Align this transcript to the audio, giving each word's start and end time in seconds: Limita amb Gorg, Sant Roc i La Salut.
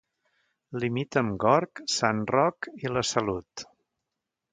Limita 0.83 1.21
amb 1.25 1.35
Gorg, 1.43 1.81
Sant 1.97 2.23
Roc 2.37 2.69
i 2.87 2.91
La 2.95 3.05
Salut. 3.11 3.65